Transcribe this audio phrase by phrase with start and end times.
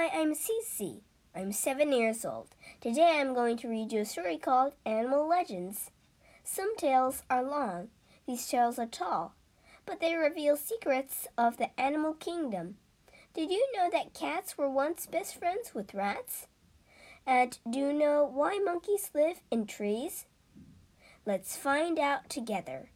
[0.00, 1.00] Hi, I'm Cece.
[1.34, 2.54] I'm seven years old.
[2.80, 5.90] Today I'm going to read you a story called Animal Legends.
[6.44, 7.88] Some tales are long,
[8.24, 9.34] these tales are tall,
[9.84, 12.76] but they reveal secrets of the animal kingdom.
[13.34, 16.46] Did you know that cats were once best friends with rats?
[17.26, 20.26] And do you know why monkeys live in trees?
[21.26, 22.90] Let's find out together.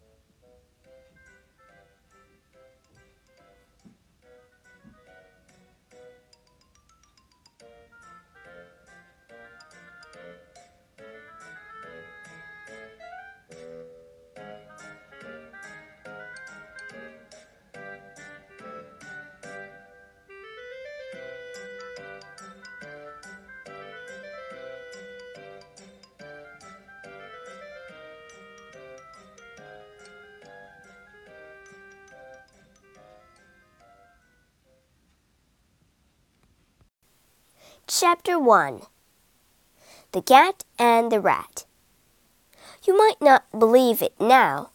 [37.89, 38.83] Chapter 1
[40.12, 41.67] The Cat and the Rat.
[42.84, 44.70] You might not believe it now.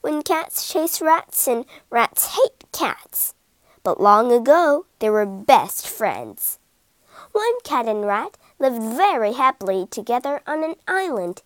[0.00, 3.34] When cats chase rats and rats hate cats.
[3.82, 6.60] But long ago they were best friends.
[7.32, 11.42] One cat and rat lived very happily together on an island.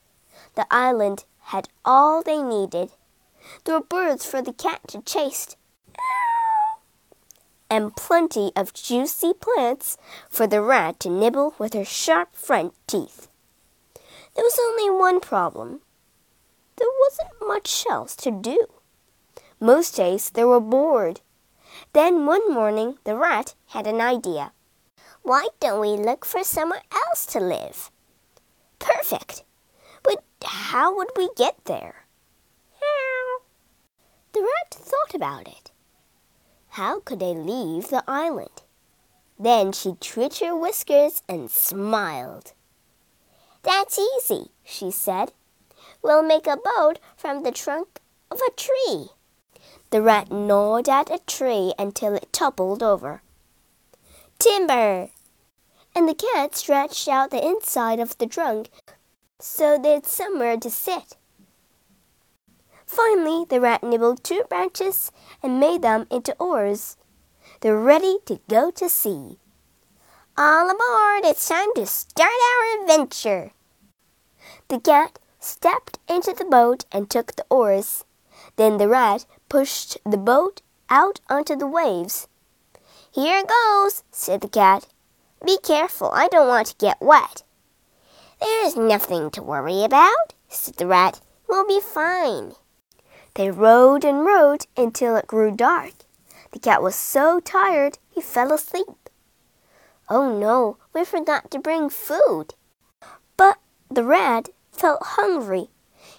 [0.54, 2.92] The island had all they needed.
[3.64, 5.56] There were birds for the cat to chase
[7.74, 9.98] and plenty of juicy plants
[10.30, 13.26] for the rat to nibble with her sharp front teeth.
[14.36, 15.80] There was only one problem.
[16.76, 18.68] There wasn't much else to do.
[19.58, 21.20] Most days they were bored.
[21.92, 24.52] Then one morning the rat had an idea.
[25.22, 27.90] Why don't we look for somewhere else to live?
[28.78, 29.42] Perfect.
[30.04, 32.06] But how would we get there?
[32.80, 33.42] How?
[34.32, 35.72] The rat thought about it.
[36.74, 38.62] How could they leave the island?
[39.38, 42.52] Then she twitched her whiskers and smiled.
[43.62, 45.30] That's easy, she said.
[46.02, 49.10] We'll make a boat from the trunk of a tree.
[49.90, 53.22] The rat gnawed at a tree until it toppled over.
[54.40, 55.10] Timber!
[55.94, 58.68] And the cat stretched out the inside of the trunk
[59.38, 61.16] so they'd somewhere to sit.
[62.94, 65.10] Finally, the rat nibbled two branches
[65.42, 66.96] and made them into oars.
[67.60, 69.38] They're ready to go to sea.
[70.38, 71.24] All aboard!
[71.24, 73.50] It's time to start our adventure.
[74.68, 78.04] The cat stepped into the boat and took the oars.
[78.54, 82.28] Then the rat pushed the boat out onto the waves.
[83.10, 84.86] Here goes, said the cat.
[85.44, 87.42] Be careful, I don't want to get wet.
[88.40, 91.20] There's nothing to worry about, said the rat.
[91.48, 92.54] We'll be fine.
[93.34, 95.92] They rowed and rowed until it grew dark.
[96.52, 99.10] The cat was so tired he fell asleep.
[100.08, 102.54] Oh no, we forgot to bring food.
[103.36, 103.58] But
[103.90, 105.70] the rat felt hungry.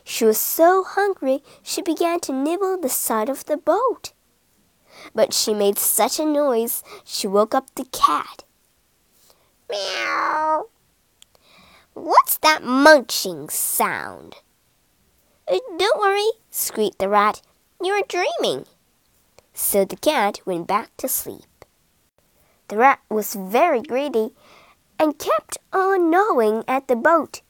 [0.03, 4.11] She was so hungry she began to nibble the side of the boat.
[5.13, 8.43] But she made such a noise she woke up the cat.
[9.69, 10.67] Meow.
[11.93, 14.35] What's that munching sound?
[15.47, 17.41] Uh, don't worry, squeaked the rat.
[17.81, 18.65] You're dreaming.
[19.53, 21.65] So the cat went back to sleep.
[22.67, 24.31] The rat was very greedy
[24.97, 27.41] and kept on gnawing at the boat.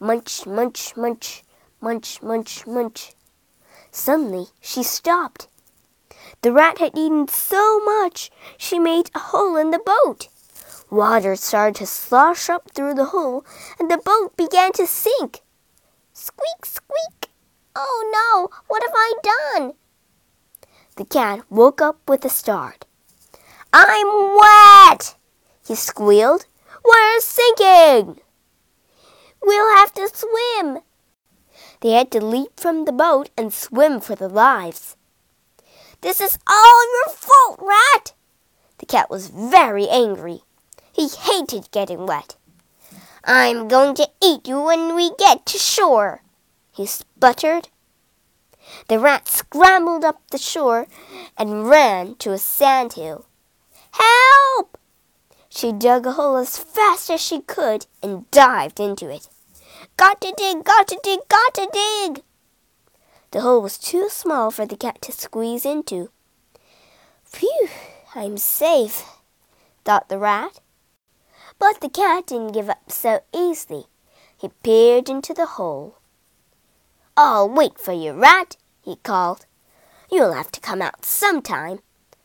[0.00, 1.42] Munch, munch, munch,
[1.82, 3.12] munch, munch, munch.
[3.90, 5.48] Suddenly she stopped.
[6.40, 10.28] The rat had eaten so much she made a hole in the boat.
[10.90, 13.44] Water started to slosh up through the hole,
[13.78, 15.40] and the boat began to sink.
[16.12, 17.23] Squeak, squeak!
[17.76, 19.72] Oh no, what have I done?
[20.96, 22.84] The cat woke up with a start.
[23.72, 25.16] I'm wet,
[25.66, 26.46] he squealed.
[26.84, 28.20] We're sinking.
[29.42, 30.78] We'll have to swim.
[31.80, 34.96] They had to leap from the boat and swim for their lives.
[36.00, 38.12] This is all your fault, Rat!
[38.78, 40.42] The cat was very angry.
[40.92, 42.36] He hated getting wet.
[43.24, 46.22] I'm going to eat you when we get to shore,
[46.74, 47.68] he sputtered.
[48.88, 50.86] The rat scrambled up the shore
[51.36, 53.26] and ran to a sand hill.
[53.92, 54.78] Help!
[55.48, 59.28] She dug a hole as fast as she could and dived into it.
[59.96, 62.24] Got to dig, got to dig, got to dig!
[63.30, 66.10] The hole was too small for the cat to squeeze into.
[67.24, 67.68] Phew,
[68.14, 69.04] I'm safe,
[69.84, 70.60] thought the rat.
[71.58, 73.86] But the cat didn't give up so easily.
[74.36, 75.98] He peered into the hole.
[77.16, 79.46] I'll wait for you, Rat, he called.
[80.10, 81.78] You'll have to come out sometime.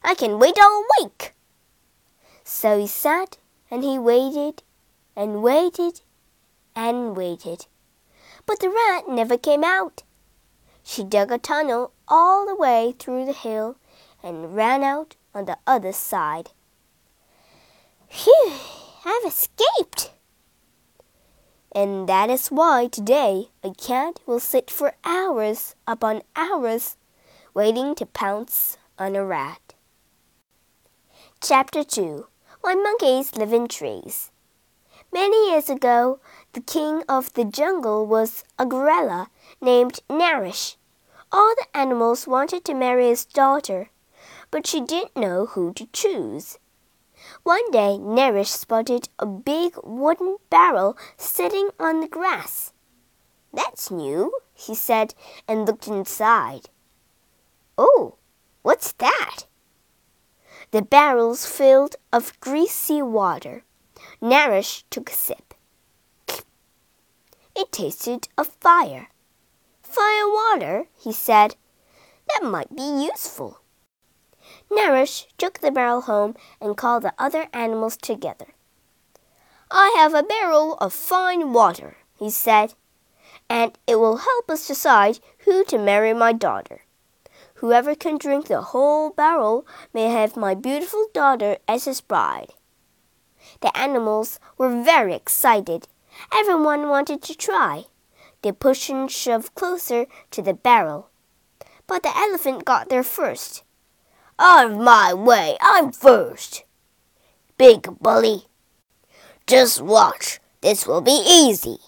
[0.03, 1.33] I can wait all week.
[2.43, 3.37] So he sat
[3.69, 4.63] and he waited
[5.15, 6.01] and waited
[6.75, 7.67] and waited.
[8.45, 10.03] But the rat never came out.
[10.83, 13.77] She dug a tunnel all the way through the hill
[14.23, 16.49] and ran out on the other side.
[18.09, 18.53] Phew,
[19.05, 20.13] I've escaped!
[21.71, 26.97] And that is why today a cat will sit for hours upon hours
[27.53, 29.75] waiting to pounce on a rat.
[31.41, 32.25] Chapter 2
[32.61, 34.31] Why Monkeys Live in Trees.
[35.13, 36.19] Many years ago,
[36.53, 39.29] the king of the jungle was a gorilla
[39.61, 40.75] named Naresh.
[41.31, 43.89] All the animals wanted to marry his daughter,
[44.49, 46.57] but she didn't know who to choose.
[47.43, 52.73] One day, Naresh spotted a big wooden barrel sitting on the grass.
[53.53, 55.15] That's new, he said,
[55.47, 56.69] and looked inside.
[57.77, 58.15] Oh,
[58.61, 59.45] what's that?
[60.71, 63.63] The barrel's filled of greasy water.
[64.21, 65.53] Naresh took a sip.
[67.55, 69.09] It tasted of fire.
[69.81, 71.55] Fire water, he said.
[72.27, 73.58] That might be useful.
[74.71, 78.53] Naresh took the barrel home and called the other animals together.
[79.71, 82.73] I have a barrel of fine water, he said,
[83.49, 86.81] and it will help us decide who to marry my daughter.
[87.55, 92.53] Whoever can drink the whole barrel may have my beautiful daughter as his bride.
[93.61, 95.87] The animals were very excited.
[96.33, 97.85] Everyone wanted to try.
[98.41, 101.09] They pushed and shoved closer to the barrel.
[101.85, 103.63] But the elephant got there first.
[104.41, 106.63] Out of my way, I'm first.
[107.57, 108.45] Big bully.
[109.45, 111.79] Just watch, this will be easy,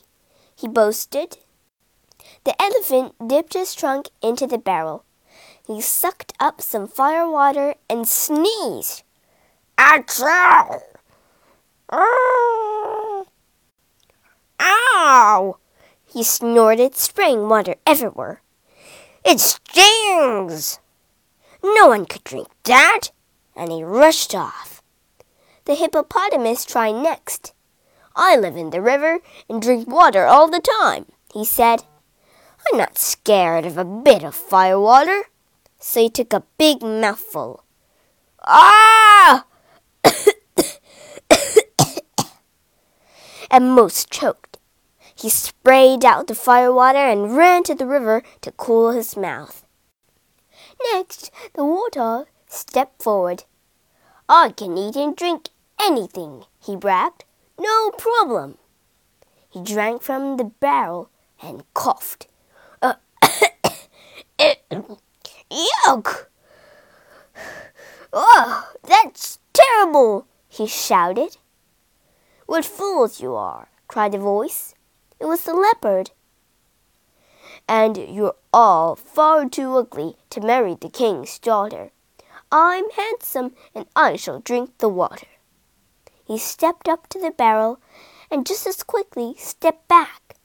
[0.54, 1.38] he boasted.
[2.44, 5.06] The elephant dipped his trunk into the barrel.
[5.66, 9.04] He sucked up some fire water and sneezed.
[9.78, 10.82] Achoo!
[11.90, 13.26] Mm.
[14.60, 15.58] Ow!
[16.06, 18.42] He snorted, spraying water everywhere.
[19.24, 20.81] It stings!
[21.64, 23.10] No one could drink that!
[23.56, 24.82] And he rushed off.
[25.66, 27.54] The hippopotamus tried next.
[28.16, 31.84] I live in the river and drink water all the time, he said.
[32.72, 35.24] I'm not scared of a bit of fire water.
[35.80, 37.64] So he took a big mouthful.
[38.44, 39.46] Ah!
[43.52, 44.58] and most choked.
[45.16, 49.66] He sprayed out the fire water and ran to the river to cool his mouth.
[50.94, 53.44] Next, the warthog stepped forward.
[54.28, 55.50] I can eat and drink
[55.80, 57.26] anything, he bragged.
[57.60, 58.58] No problem.
[59.50, 61.10] He drank from the barrel
[61.42, 62.28] and coughed.
[62.82, 62.96] Uh,
[65.52, 66.28] yuck!
[68.14, 71.38] Oh, that's terrible, he shouted.
[72.46, 74.74] What fools you are, cried a voice.
[75.20, 76.12] It was the leopard.
[77.72, 81.92] And you're all far too ugly to marry the king's daughter.
[82.52, 85.28] I'm handsome, and I shall drink the water.
[86.26, 87.80] He stepped up to the barrel
[88.30, 90.36] and just as quickly stepped back.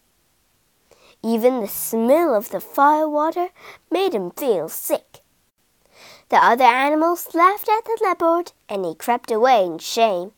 [1.21, 3.49] Even the smell of the fire water
[3.91, 5.23] made him feel sick.
[6.29, 10.31] The other animals laughed at the leopard and he crept away in shame.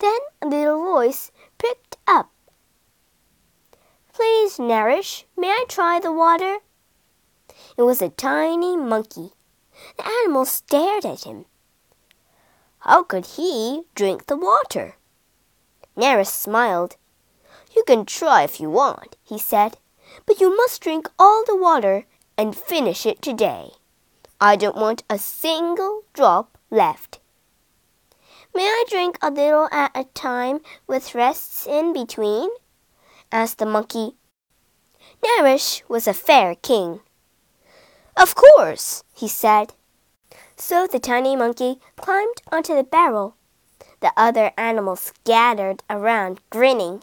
[0.00, 2.30] Then a little voice pricked up.
[4.16, 6.60] Please, Naresh, may I try the water?
[7.76, 9.32] It was a tiny monkey.
[9.98, 11.44] The animal stared at him.
[12.78, 14.94] How could he drink the water?
[15.98, 16.96] Naresh smiled.
[17.76, 19.76] You can try if you want, he said,
[20.24, 22.06] but you must drink all the water
[22.38, 23.72] and finish it today.
[24.40, 27.20] I don't want a single drop left.
[28.54, 32.48] May I drink a little at a time with rests in between?
[33.32, 34.16] Asked the monkey.
[35.24, 37.00] Naresh was a fair king.
[38.16, 39.74] Of course, he said.
[40.56, 43.36] So the tiny monkey climbed onto the barrel.
[44.00, 47.02] The other animals gathered around, grinning.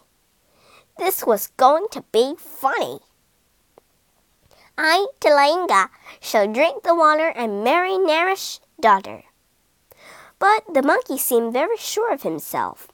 [0.98, 3.00] This was going to be funny.
[4.78, 5.90] I, Tilanga,
[6.20, 9.24] shall drink the water and marry Naresh's daughter.
[10.40, 12.93] But the monkey seemed very sure of himself.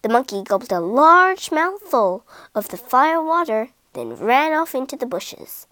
[0.00, 5.06] The monkey gulped a large mouthful of the fire water, then ran off into the
[5.06, 5.66] bushes.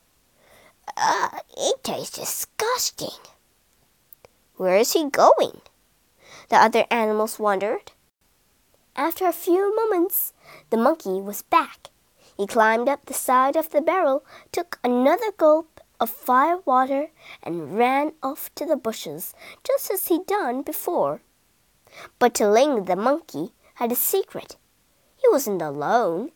[0.97, 3.19] Uh, it tastes disgusting.
[4.57, 5.63] Where is he going?
[6.51, 7.93] The other animals wondered.
[8.95, 10.35] After a few moments,
[10.69, 11.89] the monkey was back.
[12.37, 17.11] He climbed up the side of the barrel, took another gulp of fire water
[17.43, 19.35] and ran off to the bushes,
[19.65, 21.21] just as he'd done before.
[22.19, 24.57] But Tiling the monkey had a secret.
[25.17, 26.33] He wasn't alone.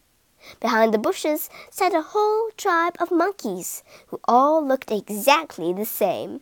[0.61, 6.41] Behind the bushes sat a whole tribe of monkeys who all looked exactly the same.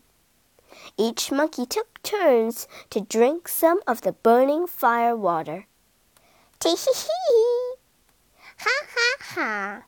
[0.97, 5.67] Each monkey took turns to drink some of the burning fire water.
[6.61, 7.75] Tee hee hee!
[8.59, 9.83] Ha ha ha!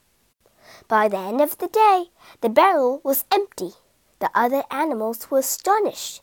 [0.89, 3.75] By the end of the day, the barrel was empty.
[4.19, 6.23] The other animals were astonished.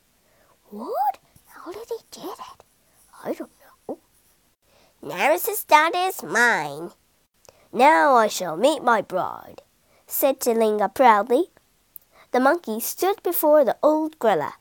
[0.70, 1.18] What?
[1.48, 2.64] How did he get it?
[3.24, 3.61] I don't
[5.04, 6.92] Naresh's daughter is mine.
[7.74, 9.64] Now I shall meet my bride,
[10.06, 11.50] said Tilinga proudly.
[12.32, 14.54] The monkey stood before the old gorilla.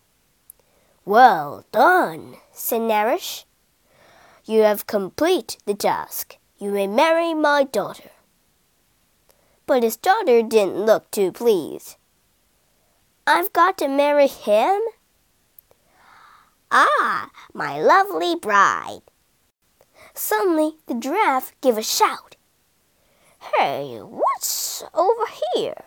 [1.04, 3.44] Well done, said Naresh.
[4.46, 6.38] You have complete the task.
[6.56, 8.10] You may marry my daughter.
[9.66, 11.96] But his daughter didn't look too pleased.
[13.26, 14.80] I've got to marry him?
[16.70, 19.02] Ah, my lovely bride.
[20.14, 22.36] Suddenly the giraffe gave a shout.
[23.56, 25.84] Hey, what's over here?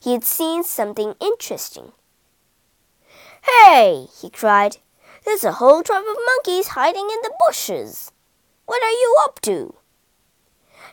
[0.00, 1.92] He had seen something interesting.
[3.42, 4.78] Hey, he cried,
[5.24, 8.12] there's a whole tribe of monkeys hiding in the bushes.
[8.66, 9.74] What are you up to?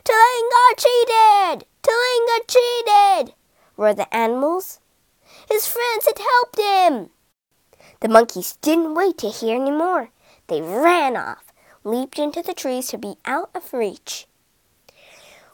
[0.04, 1.66] Tilinga cheated!
[1.82, 3.34] Tilinga cheated!
[3.76, 4.80] roared the animals.
[5.48, 7.10] His friends had helped him.
[8.00, 10.10] The monkeys didn't wait to hear any more.
[10.48, 11.45] They ran off,
[11.86, 14.26] leaped into the trees to be out of reach.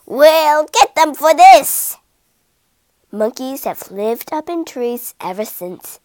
[0.06, 1.98] We'll get them for this!
[3.12, 6.00] Monkeys have lived up in trees ever since.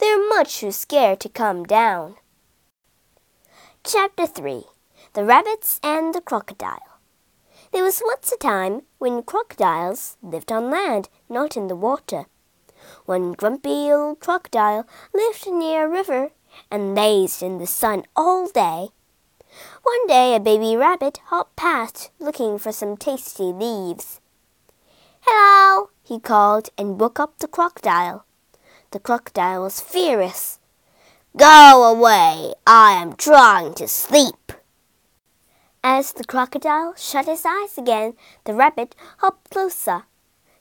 [0.00, 2.16] They're much too scared to come down.
[3.84, 4.64] Chapter 3
[5.12, 7.00] The Rabbits and the Crocodile.
[7.70, 12.24] There was once a time when crocodiles lived on land, not in the water.
[13.04, 16.30] One grumpy old crocodile lived near a river
[16.70, 18.88] and lazed in the sun all day.
[19.88, 24.20] One day a baby rabbit hopped past looking for some tasty leaves.
[25.22, 28.26] Hello, he called and woke up the crocodile.
[28.90, 30.58] The crocodile was furious.
[31.38, 34.52] Go away, I am trying to sleep.
[35.82, 38.12] As the crocodile shut his eyes again,
[38.44, 40.02] the rabbit hopped closer.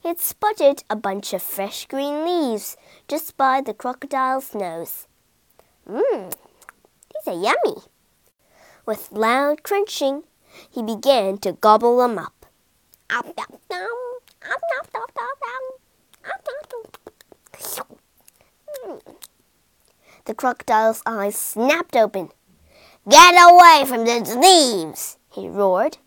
[0.05, 2.77] It spotted a bunch of fresh green leaves
[3.09, 5.05] just by the crocodile's nose.
[5.85, 6.31] Mmm,
[7.11, 7.81] these are yummy.
[8.87, 10.23] With loud crunching,
[10.71, 12.45] he began to gobble them up.
[20.23, 22.29] The crocodile's eyes snapped open.
[23.09, 25.17] Get away from those leaves!
[25.33, 25.97] he roared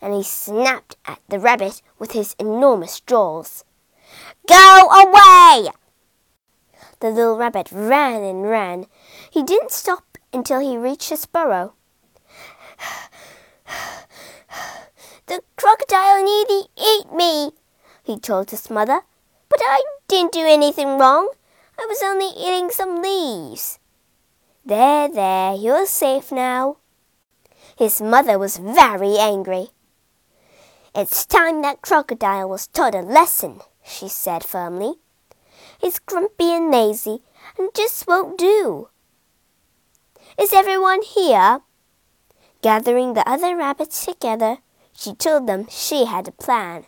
[0.00, 3.62] and he snapped at the rabbit with his enormous jaws.
[4.48, 5.68] Go away!
[7.00, 8.86] The little rabbit ran and ran.
[9.30, 11.74] He didn't stop until he reached his burrow.
[15.26, 15.42] The
[15.92, 17.50] crocodile nearly ate me,
[18.02, 19.02] he told his mother.
[19.50, 21.30] But I didn't do anything wrong.
[21.78, 23.78] I was only eating some leaves.
[24.64, 26.78] There, there, you're safe now.
[27.76, 29.68] His mother was very angry.
[30.94, 34.94] It's time that crocodile was taught a lesson, she said firmly.
[35.78, 37.20] He's grumpy and lazy
[37.58, 38.88] and just won't do.
[40.38, 41.60] Is everyone here?
[42.62, 44.58] Gathering the other rabbits together,
[44.94, 46.86] she told them she had a plan.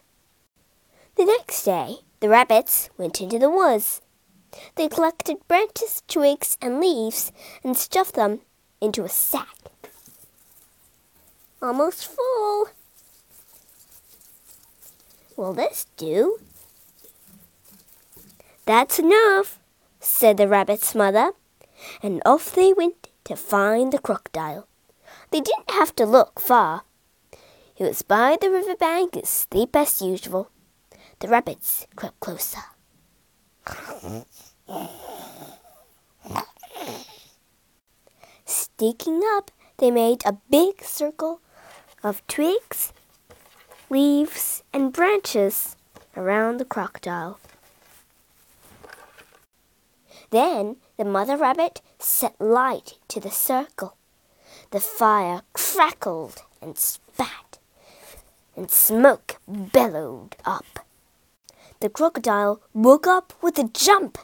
[1.16, 4.00] The next day, the rabbits went into the woods.
[4.76, 7.32] They collected branches, twigs, and leaves
[7.62, 8.40] and stuffed them
[8.80, 9.56] into a sack.
[11.60, 12.68] Almost full,
[15.36, 16.38] Will this do?
[18.66, 19.58] That's enough,
[19.98, 21.32] said the rabbit's mother,
[22.02, 24.68] and off they went to find the crocodile.
[25.32, 26.84] They didn't have to look far.
[27.74, 30.50] He was by the river bank asleep as usual.
[31.18, 32.60] The rabbits crept closer.
[38.44, 41.40] Sneaking up, they made a big circle
[42.02, 42.92] of twigs
[43.94, 45.76] leaves, and branches
[46.16, 47.38] around the crocodile.
[50.30, 53.96] Then the mother rabbit set light to the circle.
[54.70, 57.43] The fire crackled and spat,
[58.56, 60.80] and smoke bellowed up.
[61.80, 64.18] The crocodile woke up with a jump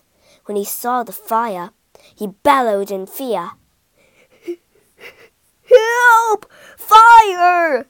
[0.46, 1.70] when he saw the fire.
[2.14, 3.52] He bellowed in fear.
[5.68, 6.50] Help!
[6.76, 7.86] Fire!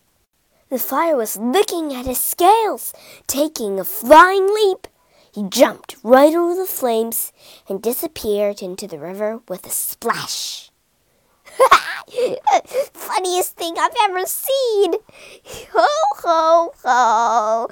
[0.69, 2.93] The fire was licking at his scales.
[3.27, 4.87] Taking a flying leap,
[5.33, 7.33] he jumped right over the flames
[7.69, 10.70] and disappeared into the river with a splash.
[12.93, 14.95] Funniest thing I've ever seen.
[15.73, 15.87] Ho,
[16.19, 17.69] ho, ho.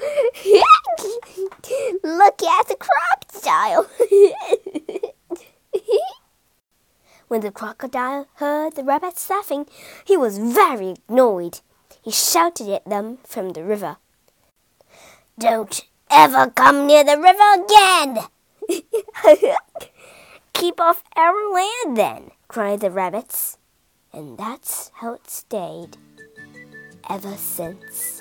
[2.04, 3.86] Look at the crocodile.
[7.28, 9.66] when the crocodile heard the rabbits laughing,
[10.04, 11.60] he was very annoyed.
[12.02, 13.96] He shouted at them from the river.
[15.38, 18.26] Don't ever come near the river again!
[20.52, 23.57] Keep off our land then, cried the rabbits.
[24.18, 25.96] And that's how it stayed
[27.08, 28.20] ever since.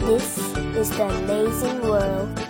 [0.00, 0.38] This
[0.74, 2.45] is the amazing world